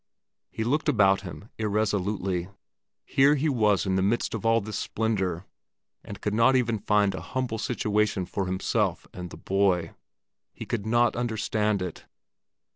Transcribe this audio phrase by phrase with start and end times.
[0.49, 2.49] He looked about him irresolutely.
[3.05, 5.45] Here he was in the midst of all this splendor,
[6.03, 9.93] and could not even find a humble situation for himself and the boy.
[10.55, 12.05] He could not understand it.